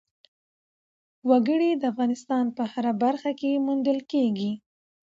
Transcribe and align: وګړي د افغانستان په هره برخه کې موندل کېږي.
وګړي 1.29 1.71
د 1.75 1.83
افغانستان 1.91 2.45
په 2.57 2.63
هره 2.71 2.93
برخه 3.03 3.31
کې 3.39 3.61
موندل 3.65 3.99
کېږي. 4.11 4.51